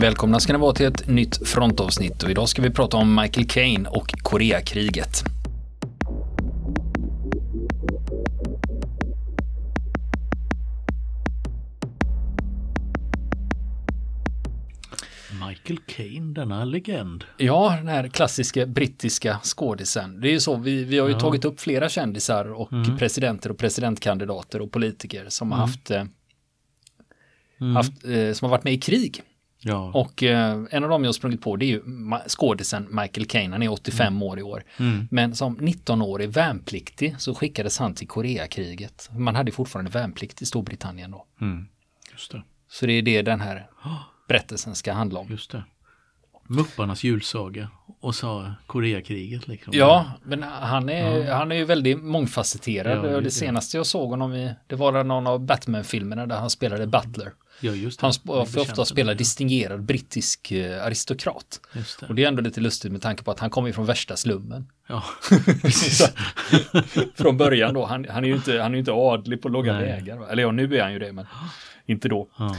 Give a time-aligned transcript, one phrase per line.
[0.00, 3.46] Välkomna ska ni vara till ett nytt frontavsnitt och idag ska vi prata om Michael
[3.46, 5.24] Caine och Koreakriget.
[15.48, 17.24] Michael Caine, denna legend.
[17.36, 20.20] Ja, den här klassiska brittiska skådisen.
[20.20, 21.20] Det är ju så, vi, vi har ju Ja.
[21.20, 22.98] tagit upp flera kändisar och Mm.
[22.98, 25.68] presidenter och presidentkandidater och politiker som har Mm.
[25.68, 26.04] haft, eh,
[27.60, 27.76] Mm.
[27.76, 29.22] haft eh, som har varit med i krig.
[29.62, 29.90] Ja.
[29.94, 31.82] Och eh, en av dem jag har sprungit på det är ju
[32.28, 34.64] skådisen Michael Caine, han är 85 år i år.
[34.76, 35.08] Mm.
[35.10, 39.10] Men som 19-årig värnpliktig så skickades han till Koreakriget.
[39.12, 41.26] Man hade fortfarande värnplikt i Storbritannien då.
[41.40, 41.68] Mm.
[42.12, 42.42] Just det.
[42.68, 43.66] Så det är det den här
[44.28, 45.26] berättelsen ska handla om.
[45.30, 45.64] Just det.
[46.48, 49.72] Mupparnas julsaga och så Koreakriget liksom.
[49.76, 52.98] Ja, men han är, han är ju väldigt mångfacetterad.
[52.98, 53.30] Ja, det det.
[53.30, 57.32] senaste jag såg honom i, det var någon av Batman-filmerna där han spelade Butler.
[57.60, 57.72] Ja.
[57.98, 59.18] Han får ofta spela ja.
[59.18, 61.60] distingerad brittisk eh, aristokrat.
[61.72, 62.06] Det.
[62.08, 64.68] Och det är ändå lite lustigt med tanke på att han kommer från värsta slummen.
[64.86, 65.04] Ja,
[67.14, 69.82] från början då, han, han är ju inte, han är inte adlig på låga Nej.
[69.82, 70.30] vägar.
[70.30, 71.26] Eller ja, nu är han ju det, men
[71.86, 72.28] inte då.
[72.38, 72.56] ja.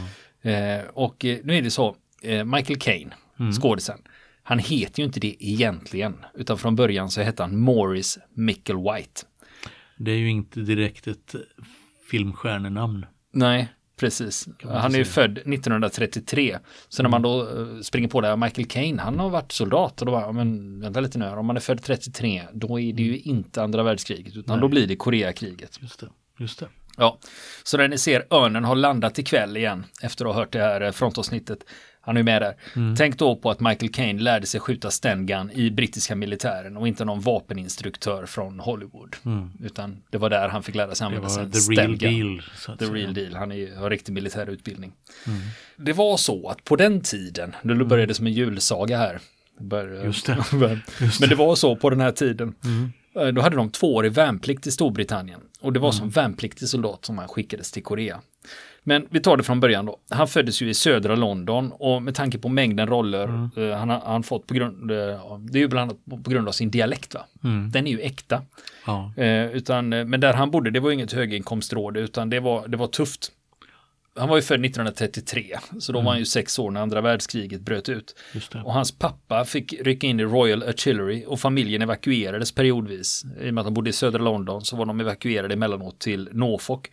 [0.52, 3.53] Eh, och eh, nu är det så, eh, Michael Caine, Mm.
[3.53, 3.97] skådisen,
[4.44, 9.22] han heter ju inte det egentligen, utan från början så hette han Morris Micklewhite.
[9.97, 11.35] Det är ju inte direkt ett
[12.11, 13.05] filmstjärnenamn.
[13.33, 13.67] Nej,
[14.02, 14.47] precis.
[14.63, 16.57] Han är ju född 1933.
[16.89, 19.99] Så när man då eh, springer på det här, Michael Caine, han har varit soldat
[19.99, 22.94] och då bara, men vänta lite nu här, om man är född 33, då är
[22.94, 24.61] det ju inte andra världskriget, utan Nej.
[24.61, 25.79] då blir det Koreakriget.
[25.81, 26.07] Just det.
[26.39, 26.67] Just det.
[26.97, 27.19] Ja,
[27.63, 30.81] så när ni ser örnen har landat ikväll igen efter att ha hört det här
[30.81, 31.59] eh, frontavsnittet,
[32.03, 32.55] han är med där.
[32.75, 32.95] Mm.
[32.95, 37.05] Tänk då på att Michael Caine lärde sig skjuta stengun i brittiska militären och inte
[37.05, 39.16] någon vapeninstruktör från Hollywood.
[39.63, 41.23] Utan det var där han fick lära sig Mm.
[41.25, 42.41] Använda sin the real deal.
[42.78, 42.94] The säga.
[42.94, 44.91] real deal, han är, har riktig militär utbildning.
[45.28, 45.39] Mm.
[45.78, 49.19] Det var så att på den tiden, nu började det som en julsaga här.
[49.59, 50.45] Bör- Just det.
[51.19, 52.53] Men det var så på den här tiden.
[52.63, 52.91] Mm.
[53.16, 55.39] Eh, Då hade de tvåårig värnplikt i Storbritannien.
[55.62, 58.19] Och det var som värnpliktig soldat som han skickades till Korea.
[58.84, 59.97] Men vi tar det från början då.
[60.09, 64.24] Han föddes ju i södra London och med tanke på mängden roller eh, han han
[64.24, 64.97] fått på grund, eh,
[65.40, 67.25] det är ju bland annat på- grund av sin dialekt va.
[67.44, 67.72] Mm.
[67.72, 68.42] Den är ju äkta.
[68.86, 69.14] Ja.
[69.18, 72.78] Eh, utan, eh, men där han bodde, det var inget höginkomstråd utan det var, det
[72.78, 73.31] var tufft.
[74.16, 77.62] Han var ju född 1933, så då var han ju sex år när andra världskriget
[77.62, 78.16] bröt ut.
[78.66, 83.24] Och hans pappa fick rycka in i Royal Artillery och familjen evakuerades periodvis.
[83.42, 86.30] I och med att de bodde i södra London så var de evakuerade emellanåt till
[86.31, 86.92] Norfolk.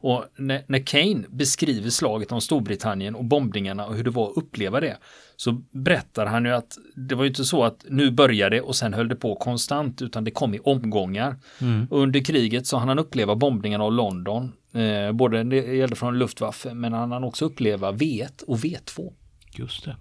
[0.00, 4.36] Och när, när Kane beskriver slaget om Storbritannien och bombningarna och hur det var att
[4.36, 4.96] uppleva det
[5.36, 8.76] så berättar han ju att det var ju inte så att nu började det och
[8.76, 11.36] sen höll det på konstant utan det kom i omgångar.
[11.60, 11.86] Mm.
[11.90, 14.52] Under kriget så hann han uppleva bombningarna av London.
[14.72, 19.12] Eh, både det gällde från Luftwaffe men han hann också uppleva V1 och V2.
[19.58, 19.96] Just det.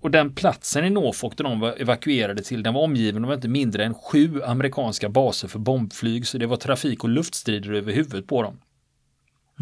[0.00, 3.48] Och den platsen i Norfolk där de var evakuerade till, den var omgiven av inte
[3.48, 8.26] mindre än sju amerikanska baser för bombflyg, så det var trafik och luftstrider över huvudet
[8.26, 8.58] på dem.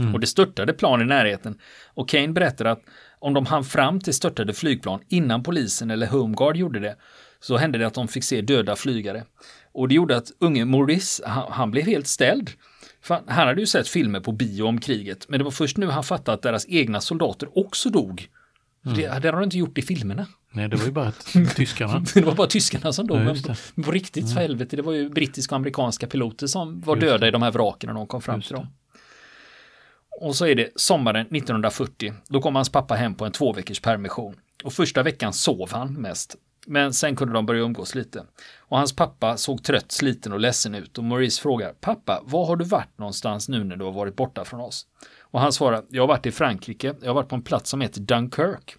[0.00, 0.14] Mm.
[0.14, 1.58] Och det störtade plan i närheten.
[1.94, 2.82] Och Kane berättar att
[3.18, 6.96] om de hann fram till störtade flygplan innan polisen eller Homeguard gjorde det,
[7.40, 9.24] så hände det att de fick se döda flygare.
[9.72, 12.50] Och det gjorde att unge Maurice, han, han blev helt ställd.
[13.02, 15.86] För han, hade ju sett filmer på bio om kriget, men det var först nu
[15.86, 18.28] han fattade att deras egna soldater också dog.
[18.84, 20.26] För Det, det hade de inte gjort i filmerna.
[20.52, 21.12] Nej, det var ju bara
[21.56, 22.04] tyskarna.
[22.14, 23.18] Det var bara tyskarna som dog.
[23.18, 26.96] Men på, på riktigt för helvete, det var ju brittiska och amerikanska piloter som var
[26.96, 27.28] Just döda det.
[27.28, 28.66] i de här vraken när de kom fram Just till dem.
[30.20, 32.12] Och så är det sommaren 1940.
[32.28, 34.36] Då kom hans pappa hem på en två veckors permission.
[34.64, 36.36] Och första veckan sov han mest.
[36.66, 38.25] Men sen kunde de börja umgås lite.
[38.59, 40.98] Och hans pappa såg trött, sliten och ledsen ut.
[40.98, 44.44] Och Maurice frågar, pappa, var har du varit någonstans nu när du har varit borta
[44.44, 44.86] från oss?
[45.20, 46.94] Och han svarar, jag har varit i Frankrike.
[47.00, 48.76] Jag har varit på en plats som heter Dunkirk.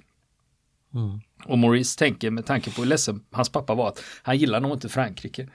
[0.93, 1.19] Mm.
[1.45, 4.71] Och Maurice tänker med tanke på hur ledsen hans pappa var att han gillar nog
[4.71, 5.47] inte Frankrike.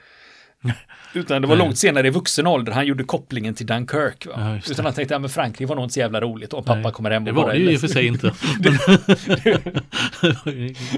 [1.13, 4.25] Utan det var långt senare i vuxen ålder han gjorde kopplingen till Dunkirk.
[4.25, 4.33] Va?
[4.37, 4.57] Ja.
[4.71, 6.91] Utan han tänkte att ja, Frankrike var nog inte så jävla roligt om pappa Nej,
[6.91, 8.27] kommer hem och Det bara var är det ju i och för sig inte.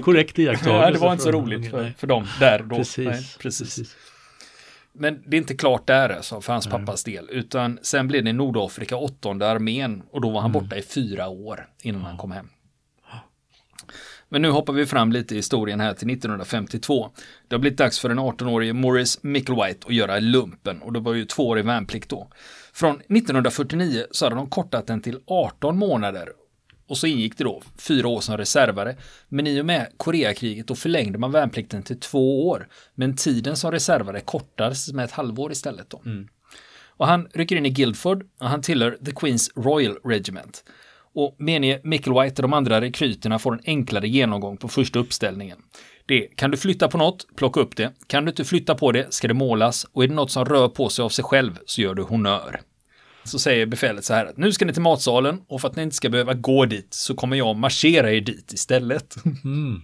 [0.02, 0.84] Korrekt iakttagelse.
[0.86, 1.92] Ja, det var inte så roligt för, Nej.
[1.98, 2.76] för dem där då.
[2.76, 3.06] Precis.
[3.06, 3.96] Nej, precis.
[4.92, 7.28] Men det är inte klart där alltså för hans pappas del.
[7.30, 10.02] Utan sen blev det Nordafrika, åttonde armén.
[10.10, 10.62] Och då var han Mm.
[10.62, 12.48] borta i fyra år innan han kom hem.
[14.32, 17.10] Men nu hoppar vi fram lite i historien här till 1952.
[17.48, 21.14] Det har blivit dags för den 18-årige Morris Micklewhite att göra lumpen och det var
[21.14, 22.28] ju två år i värnplikt då.
[22.72, 26.28] Från 1949 så hade de kortat den till 18 månader
[26.86, 28.96] och så ingick det då fyra år som reservare.
[29.28, 32.68] Men i och med Koreakriget då förlängde man värnplikten till två år.
[32.94, 36.00] Men tiden som reservare kortades med ett halvår istället då.
[36.86, 40.64] Och han rycker in i Guildford och han tillhör The Queen's Royal Regiment.
[41.14, 45.58] Och menige Mickelwhite och de andra rekryterna får en enklare genomgång på första uppställningen.
[46.06, 47.92] Det är, kan du flytta på något, plocka upp det.
[48.06, 49.86] Kan du inte flytta på det, ska det målas.
[49.92, 52.60] Och är det något som rör på sig av sig själv, så gör du honör.
[53.24, 55.82] Så säger befälet så här att nu ska ni till matsalen och för att ni
[55.82, 59.16] inte ska behöva gå dit så kommer jag marschera er dit istället.
[59.44, 59.80] Mm.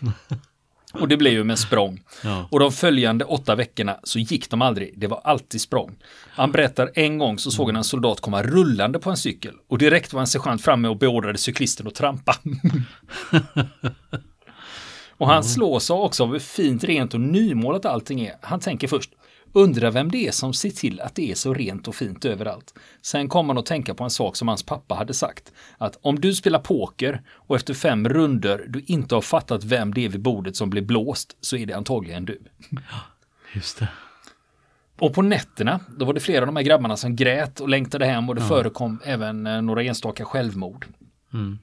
[1.00, 2.02] Och det blev ju med språng.
[2.22, 2.48] Ja.
[2.50, 5.96] Och de följande åtta veckorna så gick de aldrig, det var alltid språng.
[6.28, 9.78] Han berättar en gång så såg han en soldat komma rullande på en cykel och
[9.78, 12.36] direkt var en sergeant framme och beordrade cyklisten att trampa.
[15.18, 18.34] och han slås också av hur fint, rent och nymålat allting är.
[18.40, 19.10] Han tänker först,
[19.54, 22.74] undrar vem det är som ser till att det är så rent och fint överallt.
[23.02, 25.52] Sen kommer han att tänka på en sak som hans pappa hade sagt.
[25.78, 30.04] Att om du spelar poker och efter fem runder du inte har fattat vem det
[30.04, 32.42] är vid bordet som blir blåst så är det antagligen du.
[33.54, 33.88] Just det.
[34.98, 38.06] Och på nätterna, då var det flera av de här grabbarna som grät och längtade
[38.06, 40.86] hem och det förekom även eh, några enstaka självmord.
[41.32, 41.58] Mm.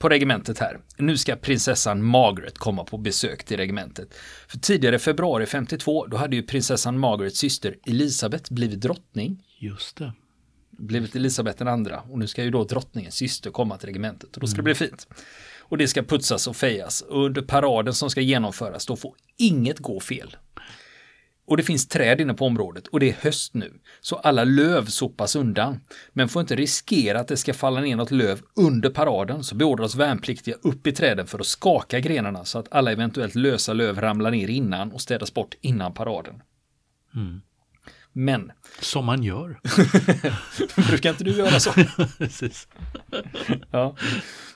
[0.00, 0.80] På regementet här.
[0.96, 4.14] Nu ska prinsessan Margaret komma på besök till regementet.
[4.48, 9.42] För tidigare februari 52, då hade ju prinsessan Margarets syster Elisabeth blivit drottning.
[9.58, 10.12] Just det.
[10.70, 12.00] Blivit Elisabeth den andra.
[12.00, 14.34] Och nu ska ju då drottningens syster komma till regementet.
[14.34, 15.06] Och då ska det bli fint.
[15.58, 17.00] Och det ska putsas och fejas.
[17.00, 20.36] Och under paraden som ska genomföras, då får inget gå fel.
[21.50, 23.72] Och det finns träd inne på området och det är höst nu.
[24.00, 25.80] Så alla löv sopas undan.
[26.12, 29.94] Men får inte riskera att det ska falla ner något löv under paraden så beordras
[29.94, 34.30] värnpliktiga upp i träden för att skaka grenarna så att alla eventuellt lösa löv ramlar
[34.30, 36.42] ner innan och städas bort innan paraden.
[38.12, 39.60] Men, Som man gör.
[40.88, 41.70] brukar inte du göra så?
[43.70, 43.96] Ja.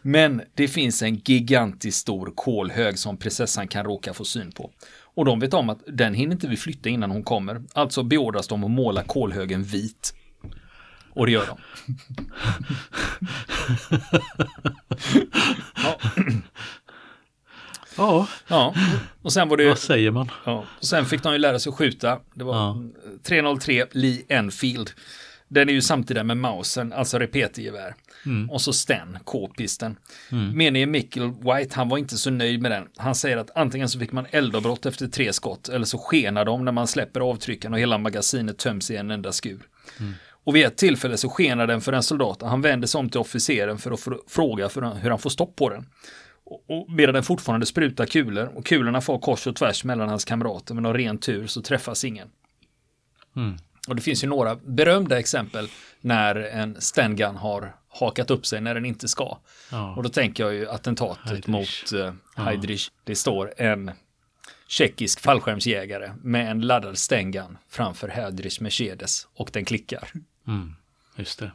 [0.03, 4.71] Men det finns en gigantiskt stor kolhög som prinsessan kan råka få syn på.
[5.17, 7.63] Och de vet om att den hinner inte vi flytta innan hon kommer.
[7.73, 10.15] Alltså beordras de att måla kolhögen vit.
[11.11, 11.59] Och det gör de.
[15.77, 15.99] ja,
[17.97, 18.75] Ja, ja,
[19.23, 20.31] och sen var det vad säger man?
[20.45, 22.19] Ja, och sen fick de ju lära sig att skjuta.
[22.35, 22.77] Det var Ja.
[23.23, 24.91] 303 Lee Enfield.
[25.49, 27.19] Den är ju samtida med Mausen, alltså
[28.25, 28.53] repetergevär.
[28.55, 29.97] Och så Sten, k-pisten.
[30.33, 30.57] Mm.
[30.59, 32.89] Menige Mikkel White, han var inte så nöjd med den.
[32.97, 36.65] Han säger att antingen så fick man eldavbrott efter tre skott eller så skenar de
[36.65, 39.61] när man släpper avtrycken och hela magasinet töms i en enda skur.
[40.47, 43.21] Och vid ett tillfälle så skenar den för en soldat han vänder sig om till
[43.21, 45.87] officeren för att fr- fråga för hur han får stopp på den.
[46.47, 50.25] Och- Och medan den fortfarande sprutar kulor och kulorna får kors och tvärs mellan hans
[50.25, 52.29] kamrater men av ren tur så träffas ingen.
[53.37, 53.57] Mm.
[53.89, 55.69] Och det finns ju några berömda exempel
[56.01, 59.39] när en Stengun har hakat upp sig när den inte ska.
[59.71, 59.95] Ja.
[59.95, 61.49] Och då tänker jag ju attentatet Heydrich.
[61.49, 62.91] mot uh, Heydrich.
[63.05, 63.91] Det står en
[64.69, 70.09] tjeckisk fallskärmsjägare med en laddad Stengun framför Heydrichs Mercedes och den klickar.
[70.47, 70.75] Mm.
[71.17, 71.51] Just det.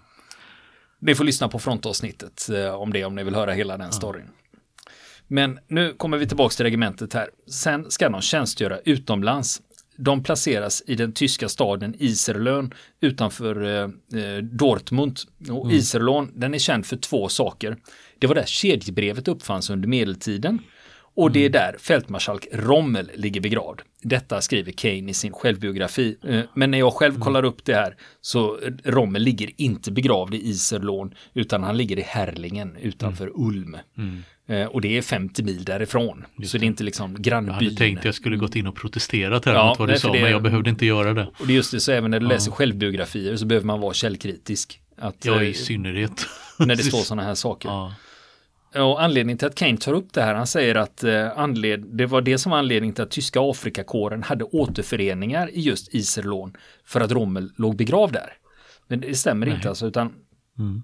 [0.99, 4.29] Ni får lyssna på frontavsnittet eh, om det om ni vill höra hela den storyn.
[5.27, 7.29] Men nu kommer vi tillbaka till regementet här.
[7.47, 9.61] Sen ska de tjänstgöra utomlands.
[9.99, 15.19] De placeras i den tyska staden Iserlön utanför eh, eh, Dortmund.
[15.49, 17.77] Och Iserlön, den är känd för två saker.
[18.19, 20.59] Det var där kedjebrevet uppfanns under medeltiden.
[21.15, 23.81] Och det är där fältmarskalk Rommel ligger begravd.
[24.01, 26.17] Detta skriver Kane i sin självbiografi.
[26.23, 30.33] Eh, Men när jag själv kollar upp det här så eh, Rommel ligger inte begravd
[30.33, 33.73] i Iserlån utan han ligger i Herlingen utanför Ulm.
[33.73, 33.81] Eh,
[34.71, 36.25] Och det är 50 mil därifrån.
[36.45, 37.75] så det är inte liksom Jag hade grannbyn.
[37.75, 40.21] tänkt jag skulle gått in och protesterat här Ja, mot vad du nej, sa, det-
[40.21, 41.27] men jag behövde inte göra det.
[41.39, 43.93] Och det är just det, så även när du läser självbiografier så behöver man vara
[43.93, 44.81] källkritisk.
[44.97, 46.25] Att, Ja, eh, i synnerhet.
[46.59, 47.69] när det står sådana här saker.
[47.69, 47.93] Ja.
[48.75, 52.05] Och anledningen till att Kane tar upp det här, han säger att eh, anled det
[52.05, 56.53] var det som var anledningen till att tyska Afrikakåren hade återföreningar i just Iserlån
[56.85, 58.33] för att Rommel låg begravd där.
[58.87, 60.13] Men det stämmer inte alltså, utan
[60.59, 60.83] Mm.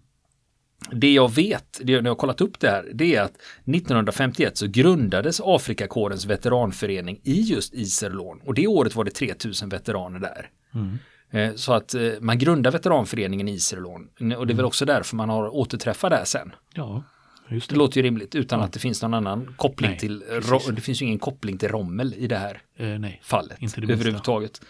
[0.91, 3.33] Det jag vet, det, när jag har kollat upp det här, det är att
[3.65, 10.19] 1951 så grundades Afrikakårens veteranförening i just Iserlån och det året var det 3000 veteraner
[10.19, 10.49] där.
[10.73, 10.97] Mm.
[11.31, 15.15] Eh, Så att eh, man grundar veteranföreningen i Iserlån och det är väl också därför
[15.15, 16.51] man har återträffar där sen.
[16.73, 17.03] ja,
[17.49, 17.79] just Det det.
[17.79, 20.67] låter ju rimligt utan att det finns någon annan koppling Nej, till, precis.
[20.75, 23.93] Det finns ju ingen koppling till Rommel i det här Eh, nej, fallet Inte det
[23.93, 24.61] överhuvudtaget.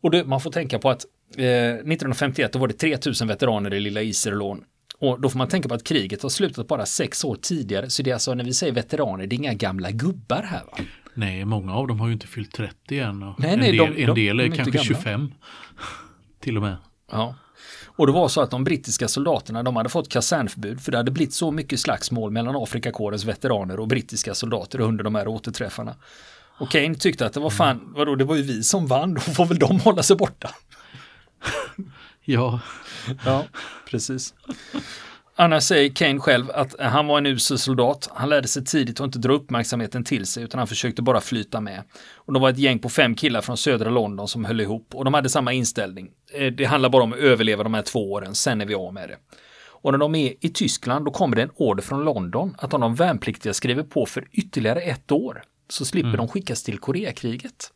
[0.00, 1.04] Och det, man får tänka på att
[1.36, 4.64] eh, 1951 då var det 3000 veteraner i lilla Iserlån.
[5.00, 7.90] Och då får man tänka på att kriget har slutat bara sex år tidigare.
[7.90, 10.78] Så det är alltså när vi säger veteraner, det är inga gamla gubbar här va?
[11.14, 13.22] nej, många av dem har ju inte fyllt 30 än.
[13.22, 14.84] Och Nej, en, nej, del, de- en de- del de är är kanske gamla.
[14.84, 15.32] 25.
[16.40, 16.76] Till och med.
[17.12, 17.34] Ja.
[17.86, 21.10] Och det var så att de brittiska soldaterna, de hade fått kasernförbud för det hade
[21.10, 25.94] blivit så mycket slagsmål mellan Afrikakårens veteraner och brittiska soldater under de här återträffarna.
[26.58, 29.20] Och Kane tyckte att det var fan, vadå, det var ju vi som vann, då
[29.20, 30.50] får väl de hålla sig borta.
[32.28, 32.60] Ja,
[33.24, 33.44] Ja,
[33.90, 34.34] precis.
[35.38, 38.10] Annars säger Kane själv att han var en usel soldat.
[38.14, 41.60] Han lärde sig tidigt att inte dra uppmärksamheten till sig utan han försökte bara flyta
[41.60, 41.82] med.
[42.14, 45.04] Och de var ett gäng på fem killar från södra London som höll ihop och
[45.04, 46.10] de hade samma inställning.
[46.34, 48.94] Eh, det handlar bara om att överleva de här två åren, sen är vi av
[48.94, 49.16] med det.
[49.86, 52.80] Och när de är i Tyskland då kommer det en order från London att om
[52.80, 56.18] de värnpliktiga skriver på för ytterligare ett år så slipper mm.
[56.18, 57.70] de skickas till Koreakriget.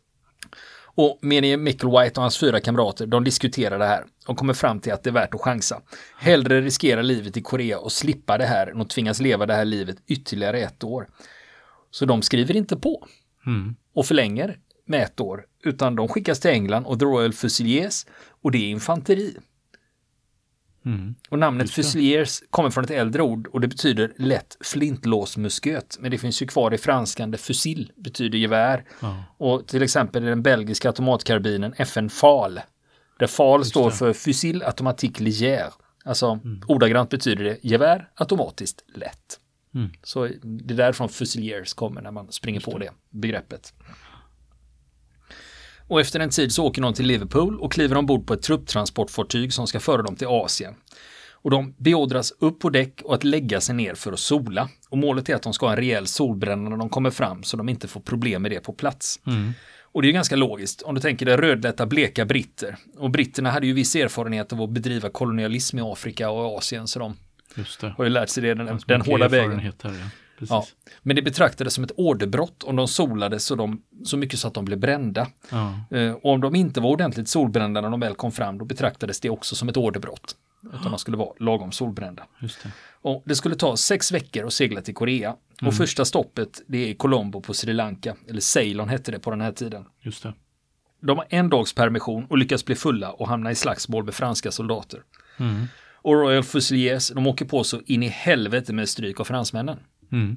[1.01, 4.93] Och Meni Micklewhite och hans fyra kamrater, de diskuterar det här och kommer fram till
[4.93, 5.81] att det är värt att chansa.
[6.17, 9.65] Hellre riskera livet i Korea och slippa det här än att tvingas leva det här
[9.65, 11.09] livet ytterligare ett år.
[11.91, 13.07] Så de skriver inte på
[13.47, 13.77] mm.
[13.95, 18.07] och förlänger med ett år, utan de skickas till England och The Royal Fusiliers
[18.43, 19.37] och det är infanteri.
[20.87, 21.15] Mm.
[21.29, 25.97] Och namnet Fusiliers kommer från ett äldre ord och det betyder lätt flintlåsmusköt.
[26.01, 28.85] Men det finns ju kvar i franskan där fusil betyder gevär.
[29.01, 29.25] Ja.
[29.37, 32.61] Och till exempel den belgiska automatkarbinen FN FAL.
[33.19, 33.97] Där FAL Just står det.
[33.97, 35.73] för Fusil Automatique Légère.
[36.05, 36.63] Alltså mm.
[36.67, 39.41] ordagrant betyder det gevär automatiskt lätt.
[39.75, 39.91] Mm.
[40.03, 43.75] Så det är därifrån Fusiliers kommer när man springer på det begreppet.
[45.91, 49.53] Och efter en tid så åker de till Liverpool och kliver ombord på ett trupptransportfartyg
[49.53, 50.75] som ska föra dem till Asien.
[51.33, 54.69] Och de beordras upp på däck och att lägga sig ner för att sola.
[54.89, 57.57] Och målet är att de ska ha en rejäl solbränna när de kommer fram så
[57.57, 59.21] de inte får problem med det på plats.
[59.27, 59.53] Mm.
[59.93, 62.77] Och det är ganska logiskt om du tänker dig rödlätta bleka britter.
[62.99, 66.99] Och britterna hade ju viss erfarenhet av att bedriva kolonialism i Afrika och Asien så
[66.99, 67.17] de
[67.97, 69.59] har ju lärt sig det den, den hårda vägen.
[69.59, 69.91] Här, ja.
[70.49, 70.67] Ja,
[71.03, 74.55] men det betraktades som ett orderbrott om de solade så, de, så mycket så att
[74.55, 75.27] de blev brända.
[75.51, 75.97] Ja.
[75.97, 79.21] Eh, och om de inte var ordentligt solbrända när de väl kom fram, då betraktades
[79.21, 80.37] det också som ett orderbrott.
[80.75, 82.23] Utan de skulle vara lagom solbrända.
[82.41, 82.71] Just det.
[83.03, 85.29] Och det skulle ta sex veckor att segla till Korea.
[85.61, 85.69] Mm.
[85.69, 89.41] Och första stoppet det är Colombo på Sri Lanka, eller Ceylon hette det på den
[89.41, 89.85] här tiden.
[90.01, 90.35] Just det.
[91.03, 94.51] De har en dags permission och lyckas bli fulla och hamna i slagsmål med franska
[94.51, 95.03] soldater.
[95.37, 95.67] Mm.
[96.03, 99.79] Och Royal Fusiliers, de åker på så in i helvete med stryk av fransmännen.
[100.13, 100.37] Mm.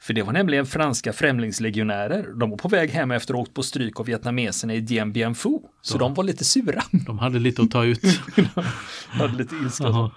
[0.00, 2.32] För det var nämligen franska främlingslegionärer.
[2.40, 5.12] De var på väg hem efter att ha åkt på stryk av vietnameserna i Dien
[5.12, 5.58] Bien Phu.
[5.82, 6.82] Så de, de var lite sura.
[7.06, 8.02] De hade lite att ta ut.
[8.36, 10.10] de hade lite ilska.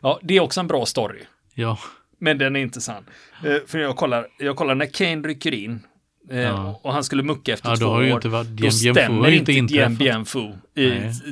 [0.00, 1.22] Ja, det är också en bra story.
[1.54, 1.78] Ja.
[2.18, 3.04] Men den är inte sann.
[3.44, 5.97] Uh, för jag kollar, jag kollar när Kane rycker in Eh,
[6.30, 6.80] ja.
[6.82, 8.04] Och han skulle mucka efter ja, två år.
[8.04, 10.52] Inte varit, då stämmer inte Dien Bien Phu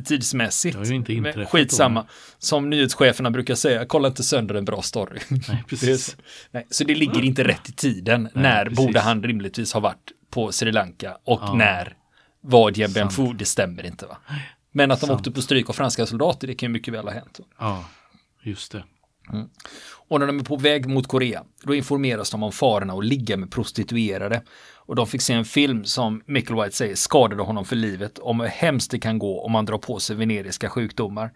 [0.04, 0.74] tidsmässigt.
[0.74, 1.50] Det har ju inte inträffat.
[1.50, 2.00] Skitsamma.
[2.00, 2.08] Då.
[2.38, 5.18] Som nyhetscheferna brukar säga, kolla inte sönder en bra story.
[5.28, 6.16] Nej, precis.
[6.50, 8.22] nej, så det ligger inte rätt i tiden.
[8.22, 8.76] Nej, när precis.
[8.86, 11.54] borde han rimligtvis ha varit på Sri Lanka och ja.
[11.54, 11.96] när
[12.40, 14.16] var Dien Bien Phu, det stämmer inte va.
[14.72, 15.20] Men att de Sant.
[15.20, 17.40] åkte på stryk av franska soldater, det kan ju mycket väl ha hänt.
[17.58, 17.84] Ja,
[18.42, 18.84] just det.
[19.32, 19.48] Mm.
[20.08, 23.36] Och när de är på väg mot Korea, då informeras de om farorna att ligga
[23.36, 24.42] med prostituerade.
[24.74, 28.48] Och de fick se en film som Micklewhite säger skadade honom för livet om hur
[28.48, 31.30] hemskt det kan gå om man drar på sig veneriska sjukdomar.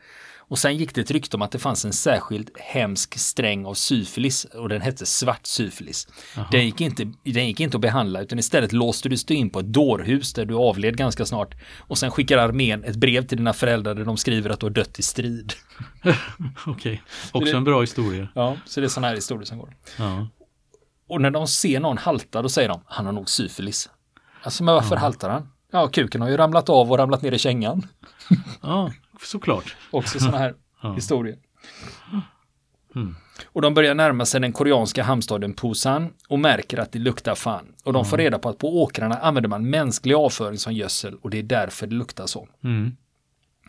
[0.51, 3.75] Och sen gick det ett rykte om att det fanns en särskild hemsk sträng av
[3.75, 6.09] syfilis och den hette svart syfilis.
[6.51, 9.61] Den gick, inte, den gick inte att behandla utan istället låste du dig in på
[9.61, 11.55] ett dårhus där du avled ganska snart.
[11.79, 14.71] Och sen skickar armén ett brev till dina föräldrar där de skriver att du har
[14.71, 15.53] dött i strid.
[16.03, 16.99] Okej, okay.
[17.33, 18.29] också det, en bra historia.
[18.35, 19.77] Ja, så det är sådana här historier som går.
[19.99, 20.29] Ja.
[21.09, 23.91] Och när de ser någon halta då säger de, han har nog syfilis.
[24.43, 25.01] Alltså men varför ja.
[25.01, 25.49] haltar han?
[25.73, 27.87] Ja, kuken har ju ramlat av och ramlat ner i kängan.
[28.63, 28.91] Ja,
[29.23, 29.77] såklart.
[29.91, 30.95] Också sådana här ja.
[30.95, 31.37] historier.
[32.95, 33.15] Mm.
[33.45, 37.73] Och de börjar närma sig den koreanska hamnstaden Pusan och märker att det luktar fan.
[37.85, 41.31] Och de får reda på att på åkrarna använder man mänsklig avföring som gödsel och
[41.31, 42.49] det är därför det luktar så.
[42.65, 42.97] Mm.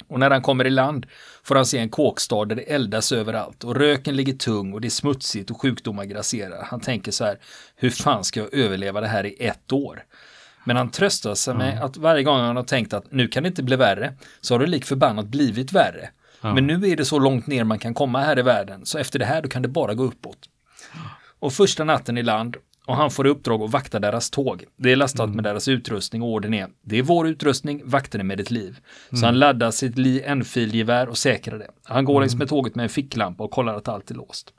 [0.07, 1.05] Och när han kommer i land
[1.43, 4.87] får han se en kåkstad där det eldas överallt och röken ligger tung och det
[4.87, 6.63] är smutsigt och sjukdomar grasserar.
[6.63, 7.39] Han tänker så här,
[7.75, 10.03] hur fan ska jag överleva det här i ett år?
[10.63, 11.83] Men han tröstar sig med mm.
[11.83, 14.59] att varje gång han har tänkt att nu kan det inte bli värre, så har
[14.59, 16.09] det lik förbannat blivit värre.
[16.41, 16.53] Ja.
[16.53, 19.19] Men nu är det så långt ner man kan komma här i världen, så efter
[19.19, 20.49] det här då kan det bara gå uppåt.
[21.39, 24.63] Och första natten i land och han får i uppdrag att vakta deras tåg.
[24.77, 25.35] Det är lastat mm.
[25.35, 28.79] med deras utrustning och orden är det är vår utrustning, vakta det med ditt liv.
[29.09, 29.25] Så mm.
[29.25, 31.67] han laddar sitt Lee Enfield-gevär och säkrar det.
[31.83, 32.21] Han går mm.
[32.21, 34.53] längs med tåget med en ficklampa och kollar att allt är låst.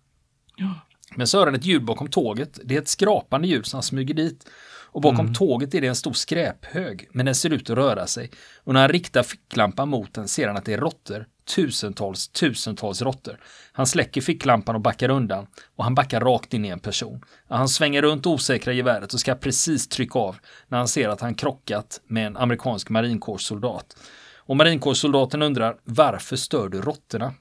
[1.16, 2.60] Men så hör han ett ljud bakom tåget.
[2.64, 4.46] Det är ett skrapande ljud som han smyger dit.
[4.92, 5.34] Och bakom mm.
[5.34, 8.30] tåget är det en stor skräphög, men den ser ut att röra sig.
[8.64, 11.26] Och när han riktar ficklampan mot den ser han att det är råttor.
[11.56, 13.40] Tusentals, tusentals råttor.
[13.72, 15.46] Han släcker ficklampan och backar undan
[15.76, 17.24] och han backar rakt in i en person.
[17.48, 20.36] Han svänger runt osäkra geväret och ska precis trycka av
[20.68, 23.96] när han ser att han krockat med en amerikansk marinkårssoldat.
[24.36, 27.34] Och marinkårssoldaten undrar varför stör du råttorna?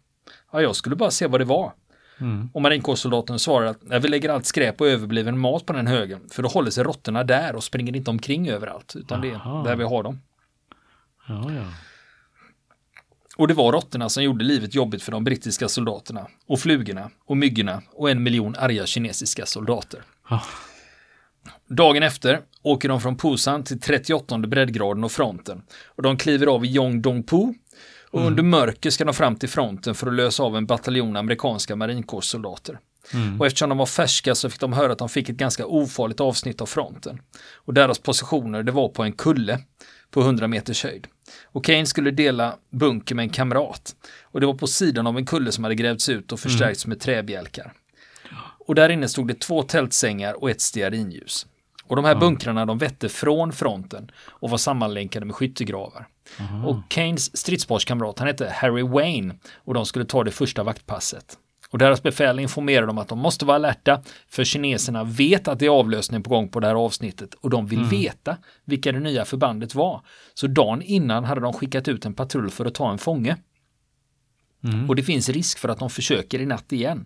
[0.51, 1.74] Ja, jag skulle bara se vad det var.
[2.22, 2.50] Mm.
[2.54, 6.44] Och marinkårssoldaten svarar att vi lägger allt skräp och överbliven mat på den högen för
[6.44, 9.63] då håller sig råttorna där och springer inte omkring överallt utan Aha.
[9.63, 10.22] det är där vi har dem.
[11.28, 11.66] Ja, ja.
[13.38, 17.38] Och det var råttorna som gjorde livet jobbigt för de brittiska soldaterna och flugorna och
[17.38, 20.01] myggorna och en miljon arga kinesiska soldater.
[20.30, 20.42] Ja.
[21.68, 25.62] Dagen efter åker de från Pusan till 38 breddgraden och fronten.
[25.86, 27.54] Och de kliver av i Yongdongpu.
[28.12, 31.75] Och under mörker ska de fram till fronten för att lösa av en bataljon amerikanska
[31.75, 32.80] marinkårssoldater.
[33.39, 36.20] Och eftersom de var färska så fick de höra att de fick ett ganska ofarligt
[36.20, 37.22] avsnitt av fronten.
[37.56, 39.60] Och deras positioner det var på en kulle
[40.12, 41.08] på 100 meters höjd.
[41.44, 43.96] Och Kane skulle dela bunker med en kamrat.
[44.22, 47.00] Och det var på sidan av en kulle som hade grävts ut och förstärkts med
[47.00, 47.74] träbjälkar.
[48.68, 51.46] Och där inne stod det två tältsängar och ett stearinljus.
[51.91, 56.07] Och de här bunkrarna de vette från fronten och var sammanlänkade med skyttegravar.
[56.65, 61.38] Och Kanes stridsparskamrat han hette Harry Wayne och de skulle ta det första vaktpasset.
[61.69, 65.65] Och deras befäl informerade dem att de måste vara alerta för kineserna vet att det
[65.65, 69.25] är avlösning på gång på det här avsnittet och de vill veta vilka det nya
[69.25, 70.01] förbandet var.
[70.33, 73.38] Så dagen innan hade de skickat ut en patrull för att ta en fånge.
[74.88, 77.06] Och det finns risk för att de försöker i natt igen.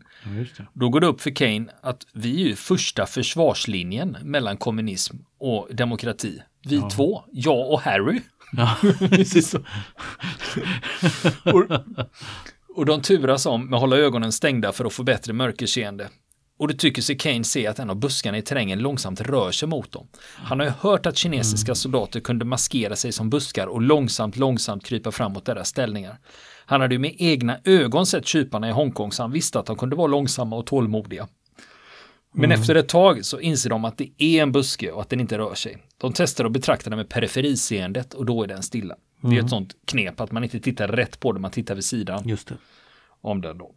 [0.57, 0.65] Ja.
[0.74, 5.67] Då går det upp för Kane att vi är ju första försvarslinjen mellan kommunism och
[5.71, 6.41] demokrati.
[6.63, 8.21] Vi två, jag och Harry.
[8.51, 8.75] Ja,
[9.09, 9.59] Precis så.
[11.51, 11.65] och,
[12.75, 16.09] och de turas om med att hålla ögonen stängda för att få bättre mörkerseende.
[16.57, 19.67] Och det tycker sig Kane se att en av buskarna i terrängen långsamt rör sig
[19.67, 20.07] mot dem.
[20.35, 24.85] Han har ju hört att kinesiska soldater kunde maskera sig som buskar och långsamt, långsamt
[24.85, 26.17] krypa fram mot deras ställningar.
[26.65, 29.75] Han hade ju med egna ögon sett kyparna i Hongkong så han visste att de
[29.75, 31.27] kunde vara långsamma och tålmodiga.
[32.31, 35.19] Men efter ett tag så inser de att det är en buske och att den
[35.19, 35.77] inte rör sig.
[35.98, 38.95] De testar att betrakta den med periferiseendet och då är den stilla.
[39.22, 41.86] Det är ett sånt knep att man inte tittar rätt på den, man tittar vid
[41.86, 42.55] sidan just det.
[43.22, 43.72] om den då.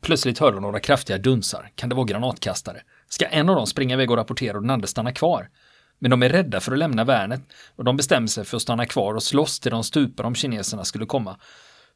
[0.00, 1.70] Plötsligt hör de några kraftiga dunsar.
[1.74, 2.80] Kan det vara granatkastare?
[3.08, 5.48] Ska en av dem springa iväg och rapportera och den andra stanna kvar?
[5.98, 7.42] Men de är rädda för att lämna värnet
[7.76, 10.84] och de bestämmer sig för att stanna kvar och slåss till de stupar om kineserna
[10.84, 11.36] skulle komma.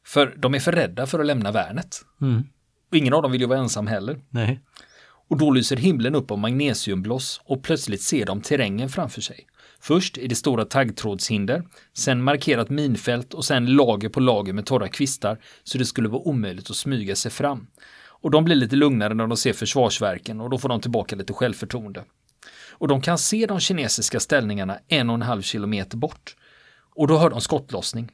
[0.05, 2.01] För de är för rädda för att lämna värnet.
[2.21, 2.43] Mm.
[2.91, 4.19] Och ingen av dem vill ju vara ensam heller.
[4.29, 4.59] Nej.
[5.29, 9.47] Och då lyser himlen upp av magnesiumbloss och plötsligt ser de terrängen framför sig.
[9.81, 14.87] Först är det stora taggtrådshinder, sen markerat minfält och sen lager på lager med torra
[14.87, 17.67] kvistar så det skulle vara omöjligt att smyga sig fram.
[18.21, 21.33] Och de blir lite lugnare när de ser försvarsverken och då får de tillbaka lite
[21.33, 22.03] självförtroende.
[22.79, 26.35] Och de kan se de kinesiska ställningarna en och en halv kilometer bort.
[26.95, 28.11] Och då hör de skottlossning.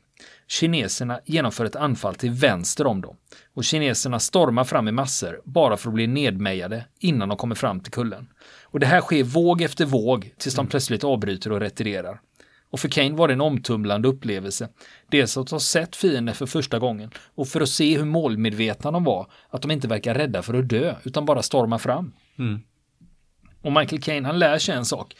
[0.47, 3.17] Kineserna genomför ett anfall till vänster om dem.
[3.53, 7.79] Och kineserna stormar fram i massor bara för att bli nedmejade innan de kommer fram
[7.79, 8.27] till kullen.
[8.63, 12.21] Och det här sker våg efter våg tills de plötsligt avbryter och retirerar.
[12.69, 14.69] Och för Kane var det en omtumlande upplevelse.
[15.11, 19.03] Dels att ha sett fienden för första gången och för att se hur målmedvetna de
[19.03, 19.31] var.
[19.49, 22.13] Att de inte verkar rädda för att dö utan bara storma fram.
[22.39, 22.61] Mm.
[23.65, 25.15] Och Michael Caine han lär sig en sak.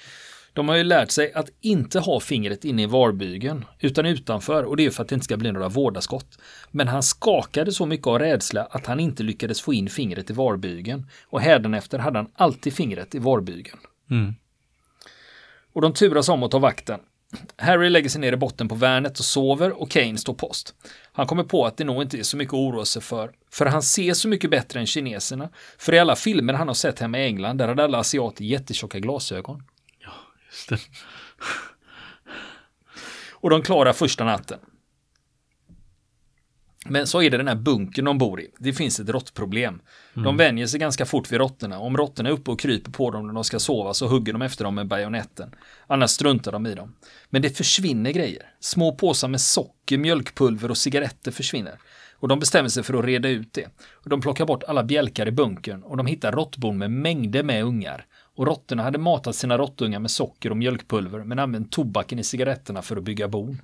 [0.53, 4.77] De har ju lärt sig att inte ha fingret inne i varbygeln utan utanför och
[4.77, 6.39] det är för att det inte ska bli några vårdaskott.
[6.71, 10.33] Men han skakade så mycket av rädsla att han inte lyckades få in fingret i
[10.33, 13.79] varbygeln och hädanefter hade han alltid fingret i varbygeln.
[14.09, 14.35] Mm.
[15.73, 16.99] Och de turas om att ta vakten.
[17.57, 20.75] Harry lägger sig ner i botten på värnet och sover och Kane står post.
[21.11, 23.65] Han kommer på att det nog inte är så mycket att oroa sig för, för
[23.65, 25.49] han ser så mycket bättre än kineserna.
[25.77, 28.99] För i alla filmer han har sett hemma i England, där hade alla asiater jättetjocka
[28.99, 29.63] glasögon.
[30.51, 30.79] Just det.
[33.31, 34.59] Och de klarar första natten.
[36.89, 38.47] Men så är det den här bunkern de bor i.
[38.57, 39.81] Det finns ett råttproblem.
[40.13, 41.79] De vänjer sig ganska fort vid råttorna.
[41.79, 44.41] Om råttorna är uppe och kryper på dem när de ska sova så hugger de
[44.41, 45.49] efter dem med bajonetten.
[45.87, 46.95] Annars struntar de i dem.
[47.29, 48.43] Men det försvinner grejer.
[48.59, 51.79] Små påsar med socker, mjölkpulver och cigaretter försvinner.
[52.19, 53.67] Och de bestämmer sig för att reda ut det.
[53.93, 57.63] Och de plockar bort alla bjälkar i bunkern och de hittar råttbon med mängder med
[57.63, 58.05] ungar.
[58.35, 62.81] Och råttorna hade matat sina råttungar med socker och mjölkpulver men använt tobaken i cigaretterna
[62.81, 63.61] för att bygga bon.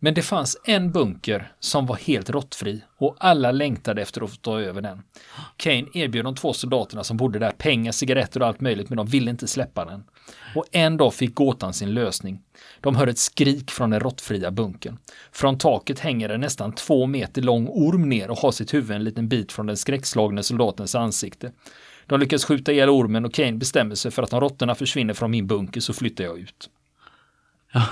[0.00, 4.36] Men det fanns en bunker som var helt råttfri och alla längtade efter att få
[4.36, 5.02] ta över den.
[5.56, 9.06] Kane erbjöd de två soldaterna som bodde där pengar, cigaretter och allt möjligt men de
[9.06, 10.04] ville inte släppa den.
[10.54, 12.40] Och en dag fick gåtan sin lösning.
[12.80, 14.98] De hör ett skrik från den råttfria bunkern.
[15.32, 19.04] Från taket hänger en nästan två meter lång orm ner och har sitt huvud en
[19.04, 21.52] liten bit från den skräckslagne soldatens ansikte.
[22.06, 25.30] De lyckas skjuta ihjäl ormen och Kane bestämmer sig för att om råttorna försvinner från
[25.30, 26.70] min bunker så flyttar jag ut.
[27.72, 27.82] Ja.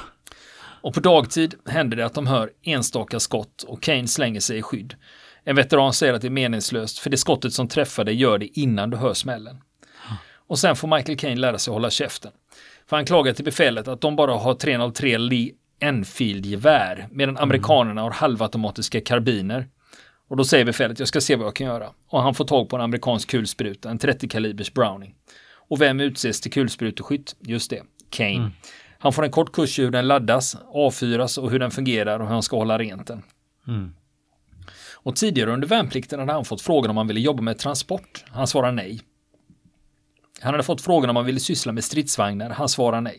[0.86, 4.62] Och på dagtid händer det att de hör enstaka skott och Kane slänger sig i
[4.62, 4.94] skydd.
[5.44, 8.58] En veteran säger att det är meningslöst för det skottet som träffar dig gör det
[8.58, 9.56] innan du hör smällen.
[10.46, 12.32] Och sen får Michael Caine lära sig att hålla käften.
[12.88, 18.10] För han klagar till befälet att de bara har 303 Lee Enfield-gevär medan amerikanerna har
[18.10, 19.68] halvautomatiska karbiner.
[20.28, 21.88] Och då säger befälet jag ska se vad jag kan göra.
[22.08, 25.14] Och han får tag på en amerikansk kulspruta, en 30 kalibers Browning.
[25.68, 27.36] Och vem utses till kulspruteskytt?
[27.40, 28.38] Just det, Kane.
[28.38, 28.52] Han
[29.06, 32.26] Han får en kort kurs i hur den laddas, avfyras och hur den fungerar och
[32.26, 33.22] hur han ska hålla rent den.
[33.68, 33.92] Mm.
[34.94, 38.24] Och tidigare under värnplikten hade han fått frågan om han ville jobba med transport.
[38.28, 39.00] Han svarade nej.
[40.40, 42.50] Han hade fått frågan om han ville syssla med stridsvagnar.
[42.50, 43.18] Han svarade nej.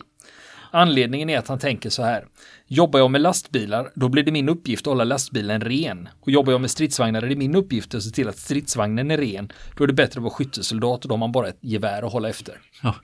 [0.71, 2.27] Anledningen är att han tänker så här.
[2.65, 6.09] Jobbar jag med lastbilar, då blir det min uppgift att hålla lastbilen ren.
[6.19, 9.17] Och jobbar jag med stridsvagnar är det min uppgift att se till att stridsvagnen är
[9.17, 9.51] ren.
[9.77, 12.11] Då är det bättre att vara skyttesoldat och då har man bara ett gevär att
[12.11, 12.61] hålla efter.
[12.83, 12.95] Ja.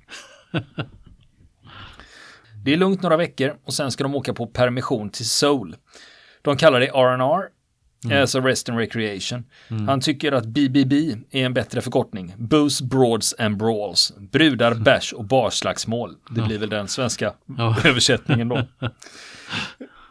[2.63, 5.75] Det är lugnt några veckor och sen ska de åka på permission till Seoul.
[6.41, 7.49] De kallar det R&R,
[8.21, 9.43] alltså Rest and Recreation.
[9.87, 12.33] Han tycker att BBB är en bättre förkortning.
[12.37, 14.13] Booze, Broads and Brawls.
[14.17, 16.15] Brudar, bärs och barslagsmål.
[16.29, 17.33] Det blir väl den svenska
[17.85, 18.61] översättningen då.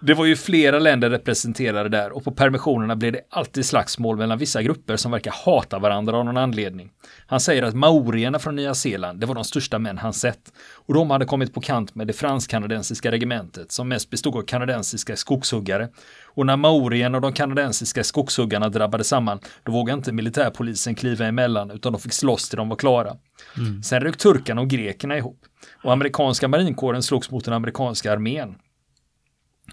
[0.04, 4.38] Det var ju flera länder representerade där och på permissionerna blev det alltid slagsmål mellan
[4.38, 6.90] vissa grupper som verkar hata varandra av någon anledning.
[7.26, 10.52] Han säger att maorierna från Nya Zeeland, det var de största män han sett.
[10.86, 15.16] Och de hade kommit på kant med det fransk-kanadensiska regementet som mest bestod av kanadensiska
[15.16, 15.88] skogshuggare.
[16.34, 21.70] Och när maorierna och de kanadensiska skogshuggarna drabbade samman, då vågade inte militärpolisen kliva emellan
[21.70, 23.16] utan de fick slåss till de var klara.
[23.84, 25.40] Sen rök turkarna och grekerna ihop.
[25.84, 28.54] Och amerikanska marinkåren slogs mot den amerikanska armén.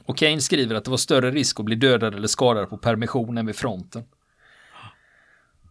[0.04, 3.38] Och Kane skriver att det var större risk att bli dödad eller skadad på permission
[3.38, 4.04] än vid fronten.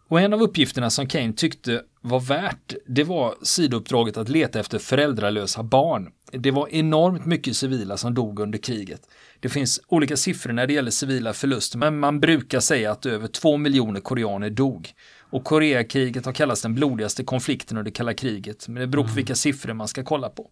[0.08, 4.78] Och en av uppgifterna som Kane tyckte var värt, det var sidouppdraget att leta efter
[4.78, 6.08] föräldralösa barn.
[6.32, 9.00] Det var enormt mycket civila som dog under kriget.
[9.40, 13.28] Det finns olika siffror när det gäller civila förluster, men man brukar säga att över
[13.28, 14.90] två miljoner koreaner dog.
[15.30, 19.34] Och Koreakriget har kallats den blodigaste konflikten under kalla kriget, men det beror på vilka
[19.34, 20.50] siffror man ska kolla på.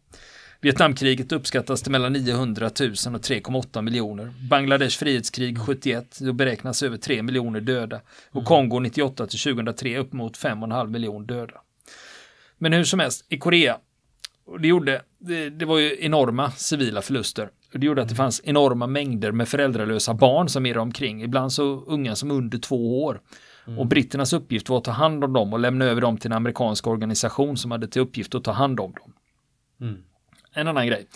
[0.61, 4.33] Vietnamkriget uppskattas till mellan 900 000 och 3,8 miljoner.
[4.51, 8.01] Bangladesh frihetskrig 71, då beräknas över 3 miljoner döda.
[8.31, 11.55] Och Kongo 98 till 2003 upp mot 5,5 miljoner döda.
[12.59, 13.79] Men hur som helst, i Korea,
[14.61, 17.51] det gjorde, det, det var ju enorma civila förluster.
[17.73, 21.53] Och det gjorde att det fanns enorma mängder med föräldralösa barn som irrade omkring, ibland
[21.53, 23.21] så unga som under två år.
[23.79, 26.37] Och britternas uppgift var att ta hand om dem och lämna över dem till en
[26.37, 29.13] amerikansk organisation som hade till uppgift att ta hand om dem.
[30.57, 31.07] En annan grej.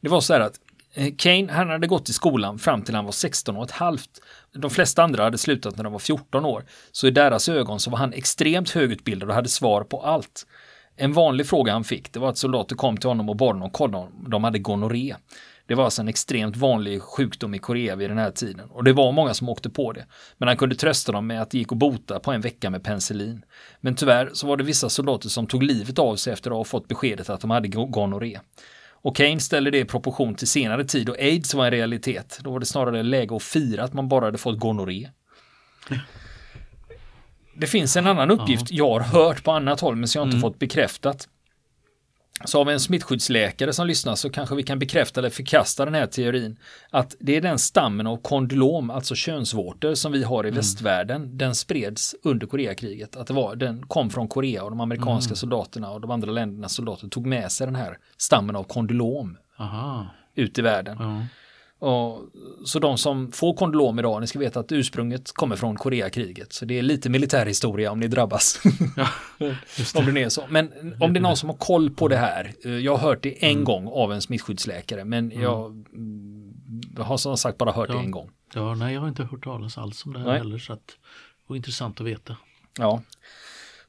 [0.00, 0.60] Det var så här att
[0.94, 4.10] eh, Kane, han hade gått i skolan fram till han var 16 och ett halvt.
[4.52, 6.64] De flesta andra hade slutat när de var 14 år.
[6.92, 10.46] Så i deras ögon så var han extremt högutbildad och hade svar på allt.
[10.96, 13.70] En vanlig fråga han fick, det var att soldater kom till honom och bad honom
[13.70, 15.14] kolla om de hade gonorré.
[15.66, 18.92] Det var alltså en extremt vanlig sjukdom i Korea vid den här tiden och det
[18.92, 20.06] var många som åkte på det.
[20.38, 22.84] Men han kunde trösta dem med att det gick att bota på en vecka med
[22.84, 23.44] penicillin.
[23.80, 26.64] Men tyvärr så var det vissa soldater som tog livet av sig efter att ha
[26.64, 28.38] fått beskedet att de hade gonorré.
[29.04, 32.38] Och Kane ställer det i proportion till senare tid och aids var en realitet.
[32.42, 35.08] Då var det snarare läge att fira att man bara hade fått gonorré.
[37.56, 40.40] Det finns en annan uppgift jag har hört på annat håll men som jag inte
[40.40, 41.28] fått bekräftat.
[42.44, 45.94] Så har vi en smittskyddsläkare som lyssnar så kanske vi kan bekräfta eller förkasta den
[45.94, 46.56] här teorin.
[46.90, 51.38] Att det är den stammen av kondylom, alltså könsvårtor som vi har i västvärlden.
[51.38, 53.16] Den spreds under Koreakriget.
[53.16, 56.72] Att det var, den kom från Korea och de amerikanska soldaterna och de andra ländernas
[56.74, 60.06] soldater tog med sig den här stammen av kondylom Aha.
[60.34, 60.96] ut i världen.
[61.00, 61.26] Ja.
[61.84, 62.22] Och,
[62.64, 66.52] så de som får kondylom idag, ni ska veta att ursprunget kommer från Koreakriget.
[66.52, 68.60] Så det är lite militärhistoria om ni drabbas.
[68.96, 69.08] Ja,
[69.94, 70.12] om det.
[70.12, 70.44] det är så.
[70.48, 72.52] Men om det är någon som har koll på det här.
[72.64, 75.04] eh, Jag har hört det en gång av en smittskyddsläkare.
[75.04, 76.54] Men jag mm,
[76.96, 78.00] jag har som sagt bara hört det Ja.
[78.02, 78.30] en gång.
[78.54, 80.38] Ja, nej, jag har inte hört talas alls om det här Nej.
[80.38, 80.58] heller.
[80.58, 80.94] Så att, det
[81.46, 82.36] var intressant att veta.
[82.78, 83.02] Ja.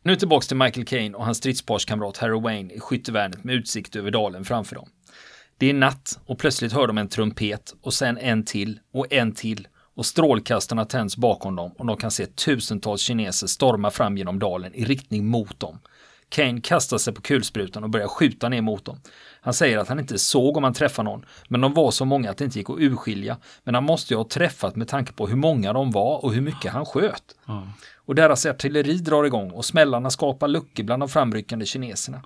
[0.02, 4.12] Nu tillbaks till Michael Caine och hans stridsparskamrat Harry Wayne i skyttevärnet med utsikt över
[4.12, 4.90] dalen framför dem.
[5.58, 9.32] Det är natt och plötsligt hör de en trumpet och sen en till och en
[9.32, 14.40] till och strålkastarna tänds bakom dem och de kan se tusentals kineser storma fram genom
[14.40, 15.80] dalen i riktning mot dem.
[16.36, 19.00] Kane kastar sig på kulsprutan och börjar skjuta ner mot dem.
[19.42, 22.32] Han säger att han inte såg om han träffade någon, men de var så många
[22.32, 23.38] att det inte gick att urskilja.
[23.64, 26.42] Men han måste ju ha träffat med tanke på hur många de var och hur
[26.42, 27.24] mycket han sköt.
[27.46, 27.68] Ja.
[27.96, 32.22] Och deras artilleri drar igång och smällarna skapar luckor bland de framryckande kineserna.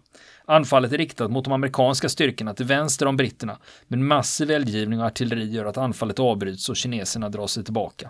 [0.45, 5.05] Anfallet är riktat mot de amerikanska styrkorna till vänster om britterna, men massiv eldgivning och
[5.05, 8.09] artilleri gör att anfallet avbryts och kineserna drar sig tillbaka.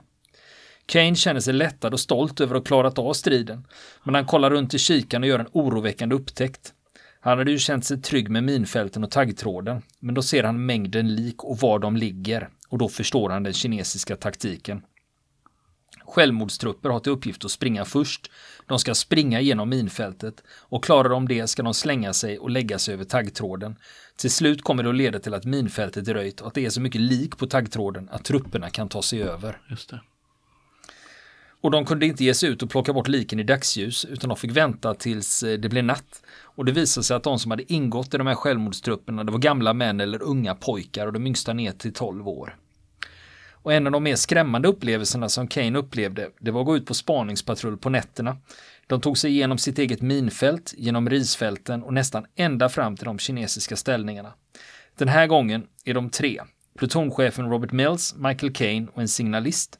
[0.89, 3.67] Kane känner sig lättad och stolt över att ha klarat av striden,
[4.03, 6.73] men han kollar runt i kikaren och gör en oroväckande upptäckt.
[7.21, 11.15] Han hade ju känt sig trygg med minfälten och taggtråden, men då ser han mängden
[11.15, 14.81] lik och var de ligger, och då förstår han den kinesiska taktiken.
[16.05, 18.31] Självmordstrupper har till uppgift att springa först.
[18.67, 22.79] De ska springa genom minfältet och klarar de det ska de slänga sig och lägga
[22.79, 23.75] sig över taggtråden.
[24.17, 26.69] Till slut kommer det att leda till att minfältet är röjt och att det är
[26.69, 29.61] så mycket lik på taggtråden att trupperna kan ta sig över.
[29.69, 30.01] Just det.
[31.61, 34.37] Och de kunde inte ge sig ut och plocka bort liken i dagsljus utan de
[34.37, 36.23] fick vänta tills eh, det blev natt.
[36.41, 39.39] Och det visade sig att de som hade ingått i de här självmordstrupperna det var
[39.39, 42.55] gamla män eller unga pojkar och de yngsta ner till 12 år.
[43.61, 46.85] Och en av de mer skrämmande upplevelserna som Kane upplevde det var att gå ut
[46.85, 48.37] på spaningspatrull på nätterna.
[48.87, 53.19] De tog sig igenom sitt eget minfält, genom risfälten och nästan ända fram till de
[53.19, 54.33] kinesiska ställningarna.
[54.97, 56.41] Den här gången är de tre.
[56.77, 59.79] Plutonchefen Robert Mills, Michael Kane och en signalist.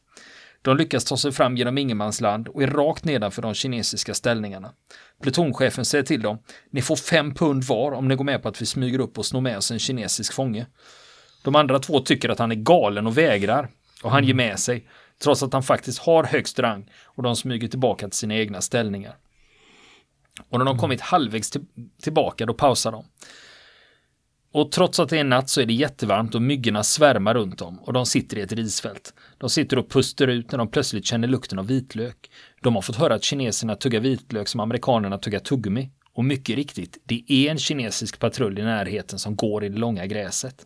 [0.61, 4.73] De lyckas ta sig fram genom ingenmansland och är rakt nedanför de kinesiska ställningarna.
[5.21, 6.39] Plutonchefen säger till dem,
[6.71, 9.25] ni får fem pund var om ni går med på att vi smyger upp och
[9.25, 10.65] snor med oss en kinesisk fånge.
[11.43, 13.69] De andra två tycker att han är galen och vägrar
[14.03, 14.87] och han ger med sig,
[15.23, 19.15] trots att han faktiskt har högst rang och de smyger tillbaka till sina egna ställningar.
[20.49, 21.65] Och när de kommit halvvägs till,
[22.01, 23.05] tillbaka, då pausar de.
[24.51, 27.79] Och trots att det är natt så är det jättevarmt och myggorna svärmar runt dem
[27.79, 29.13] och de sitter i ett risfält.
[29.37, 32.31] De sitter och puster ut när de plötsligt känner lukten av vitlök.
[32.61, 35.89] De har fått höra att kineserna tuggar vitlök som amerikanerna tuggar tuggummi.
[36.13, 40.05] Och mycket riktigt, det är en kinesisk patrull i närheten som går i det långa
[40.05, 40.65] gräset.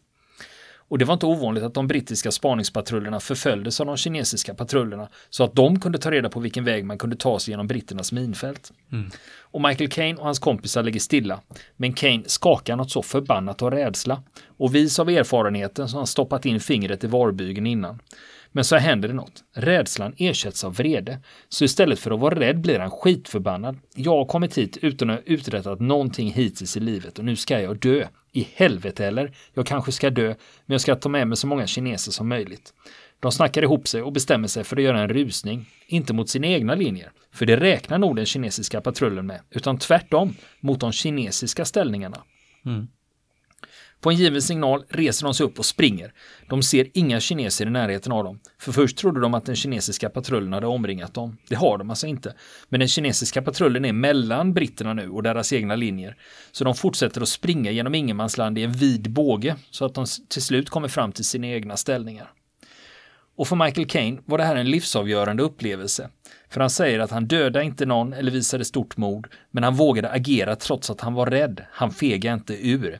[0.93, 5.43] Och det var inte ovanligt att de brittiska spaningspatrullerna förföljdes av de kinesiska patrullerna så
[5.43, 8.71] att de kunde ta reda på vilken väg man kunde ta sig genom britternas minfält.
[8.91, 9.12] Mm.
[9.39, 11.39] Och Michael Kane och hans kompisar ligger stilla.
[11.75, 14.23] Men Kane skakar något så förbannat av rädsla.
[14.58, 17.99] Och vis av erfarenheten så har han stoppat in fingret i varbygeln innan.
[18.55, 19.43] Men så händer det något.
[19.53, 21.19] Rädslan ersätts av vrede.
[21.49, 23.79] Så istället för att vara rädd blir han skitförbannad.
[23.95, 27.61] Jag har kommit hit utan att ha uträttat någonting hittills i livet och nu ska
[27.61, 28.07] jag dö.
[28.31, 29.35] I helvete eller?
[29.53, 30.27] Jag kanske ska dö,
[30.65, 32.73] men jag ska ta med mig så många kineser som möjligt.
[33.19, 36.47] De snackar ihop sig och bestämmer sig för att göra en rusning, inte mot sina
[36.47, 41.65] egna linjer, för det räknar nog den kinesiska patrullen med, utan tvärtom mot de kinesiska
[41.65, 42.17] ställningarna.
[42.65, 42.87] Mm.
[44.03, 46.13] På en given signal reser de sig upp och springer.
[46.49, 48.39] De ser inga kineser i närheten av dem.
[48.59, 51.37] För först trodde de att den kinesiska patrullen hade omringat dem.
[51.49, 52.33] Det har de alltså inte.
[52.69, 56.15] Men den kinesiska patrullen är mellan britterna nu och deras egna linjer.
[56.51, 60.41] Så de fortsätter att springa genom ingenmansland i en vid båge så att de till
[60.41, 62.31] slut kommer fram till sina egna ställningar.
[63.37, 66.09] Och för Michael Caine var det här en livsavgörande upplevelse.
[66.49, 70.09] För han säger att han dödade inte någon eller visade stort mod, men han vågade
[70.09, 71.65] agera trots att han var rädd.
[71.71, 72.99] Han fegade inte ur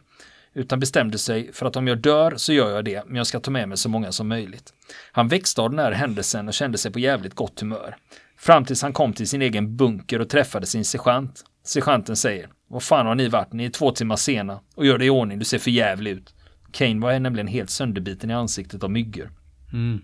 [0.54, 3.40] utan bestämde sig för att om jag dör så gör jag det, men jag ska
[3.40, 4.74] ta med mig så många som möjligt.
[5.12, 7.96] Han växte av den här händelsen och kände sig på jävligt gott humör.
[8.38, 11.44] Fram tills han kom till sin egen bunker och träffade sin sergeant.
[11.64, 15.06] Sergeanten säger, vad fan har ni varit, ni är två timmar sena och gör det
[15.06, 16.34] i ordning, du ser för jävlig ut.
[16.72, 19.32] Kane var nämligen helt sönderbiten i ansiktet av myggor.
[19.74, 20.02] Mm.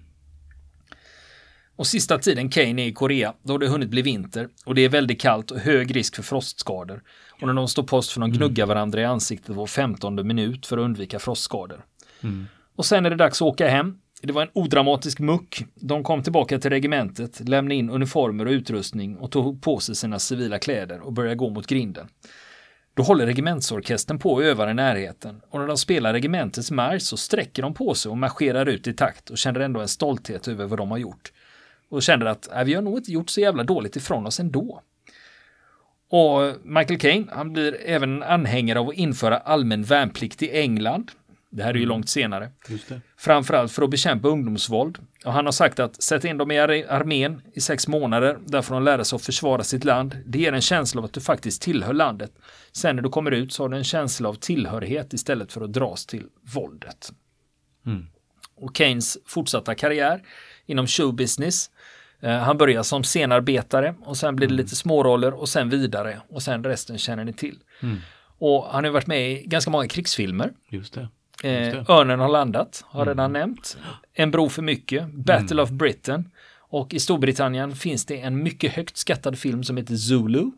[1.80, 4.82] Och sista tiden Kane är i Korea, då har det hunnit bli vinter och det
[4.82, 7.02] är väldigt kallt och hög risk för frostskador.
[7.42, 10.78] Och när de står post för de gnuggar varandra i ansiktet var femtonde minut för
[10.78, 11.86] att undvika frostskador.
[12.22, 12.48] Mm.
[12.76, 13.98] Och sen är det dags att åka hem.
[14.22, 15.66] Det var en odramatisk muck.
[15.76, 20.20] De kom tillbaka till regementet, lämnade in uniformer och utrustning och tog på sig sina
[20.20, 22.08] civila kläder och började gå mot grinden.
[22.94, 27.18] Då håller regementsorkestern på att öva i närheten och när de spelar regementets marsch så
[27.18, 30.66] sträcker de på sig och marscherar ut i takt och känner ändå en stolthet över
[30.66, 31.32] vad de har gjort.
[31.90, 34.82] Och känner att äh, vi har nog inte gjort så jävla dåligt ifrån oss ändå.
[36.10, 41.12] Och Michael Caine, han blir även anhängare av att införa allmän värnplikt i England.
[41.52, 41.90] Det här är ju mm.
[41.90, 42.52] långt senare.
[43.18, 44.98] Framförallt för att bekämpa ungdomsvåld.
[45.26, 48.76] Och han har sagt att sätta in dem i armén i sex månader, där får
[48.76, 50.18] de lära sig att försvara sitt land.
[50.26, 52.32] Det ger en känsla av att du faktiskt tillhör landet.
[52.72, 55.74] Sen när du kommer ut så har du en känsla av tillhörighet istället för att
[55.74, 57.12] dras till våldet.
[57.86, 58.06] Mm.
[58.56, 60.22] Och Keynes fortsatta karriär
[60.66, 61.72] inom showbusiness
[62.22, 64.64] han börjar som scenarbetare och sen blir det mm.
[64.64, 67.60] lite småroller och sen vidare och sen resten känner ni till.
[67.82, 67.98] Mm.
[68.40, 70.52] Och han har varit med i ganska många krigsfilmer.
[70.70, 71.08] Just det.
[71.44, 71.94] Eh, Just det.
[71.94, 73.10] Örnen har landat, har mm.
[73.10, 73.78] redan nämnt.
[74.14, 75.64] En bro för mycket, Battle mm.
[75.64, 76.32] of Britain.
[76.60, 80.52] Och i Storbritannien finns det en mycket högt skattad film som heter Zulu.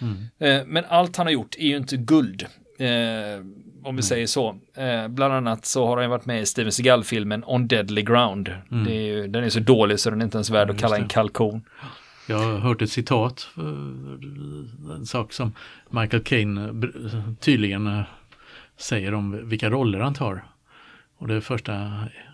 [0.00, 0.26] Mm.
[0.38, 2.46] Eh, men allt han har gjort är ju inte guld.
[2.78, 3.40] Eh,
[3.82, 4.02] om vi mm.
[4.02, 4.58] säger så.
[4.74, 8.54] Eh, bland annat så har han varit med i Steven Seagal-filmen On Deadly Ground.
[8.70, 8.88] Mm.
[8.88, 11.08] Är ju, den är så dålig så den är inte ens värd att kalla en
[11.08, 11.62] kalkon.
[12.26, 15.52] Jag har hört ett citat, eh, en sak som
[15.90, 18.02] Michael Caine eh, tydligen eh,
[18.76, 20.44] säger om vilka roller han tar.
[21.18, 21.72] Och det första,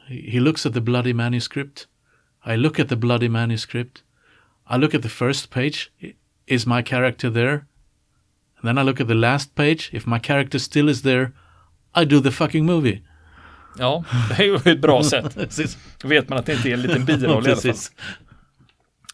[0.07, 1.89] he looks at the bloody manuscript.
[2.47, 4.03] I look at the bloody manuscript.
[4.75, 5.91] I look at the first page.
[6.47, 7.65] Is my character there?
[8.65, 9.91] Then I look at the last page.
[9.93, 11.33] If my character still is there,
[11.97, 13.03] I do the fucking movie.
[13.79, 15.39] Ja, det är ju ett bra sätt.
[16.03, 17.75] Då vet man att det inte är en liten biroll i alla fall.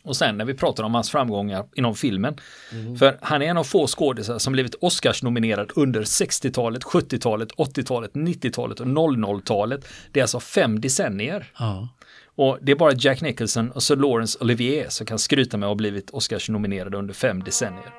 [0.02, 2.36] Och sen när vi pratar om hans framgångar inom filmen.
[2.72, 2.96] Mm.
[2.96, 8.80] För han är en av få skådisar som blivit Oscars-nominerad under 60-talet, 70-talet, 80-talet, 90-talet
[8.80, 9.88] och 00-talet.
[10.12, 11.52] Det är alltså fem decennier.
[11.58, 11.88] Ja.
[12.34, 15.70] Och det är bara Jack Nicholson och Sir Laurence Olivier som kan skryta med att
[15.70, 17.92] ha blivit Oscars-nominerade under fem decennier.